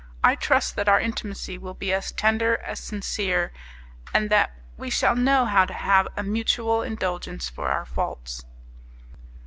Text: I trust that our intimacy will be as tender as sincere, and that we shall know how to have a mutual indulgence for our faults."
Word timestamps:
I 0.23 0.33
trust 0.33 0.75
that 0.77 0.89
our 0.89 0.99
intimacy 0.99 1.59
will 1.59 1.75
be 1.75 1.93
as 1.93 2.11
tender 2.11 2.57
as 2.63 2.79
sincere, 2.79 3.53
and 4.15 4.31
that 4.31 4.51
we 4.75 4.89
shall 4.89 5.15
know 5.15 5.45
how 5.45 5.63
to 5.63 5.75
have 5.75 6.07
a 6.17 6.23
mutual 6.23 6.81
indulgence 6.81 7.49
for 7.49 7.67
our 7.69 7.85
faults." 7.85 8.43